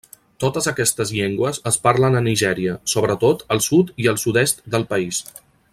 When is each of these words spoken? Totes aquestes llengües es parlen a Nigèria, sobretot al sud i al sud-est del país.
Totes 0.43 0.67
aquestes 0.69 1.11
llengües 1.17 1.59
es 1.73 1.77
parlen 1.83 2.17
a 2.19 2.23
Nigèria, 2.29 2.75
sobretot 2.95 3.47
al 3.57 3.65
sud 3.67 3.93
i 4.05 4.11
al 4.13 4.19
sud-est 4.27 4.65
del 4.77 4.89
país. 4.95 5.21